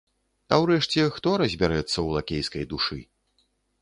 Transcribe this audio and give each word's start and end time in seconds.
А 0.55 0.57
ўрэшце, 0.61 1.05
хто 1.17 1.29
разбярэцца 1.41 1.93
ў 1.93 2.07
лакейскай 2.17 2.67
душы? 2.73 2.99